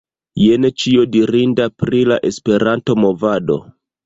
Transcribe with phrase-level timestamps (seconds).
[0.43, 3.61] Jen ĉio dirinda pri "La Esperanto-Movado."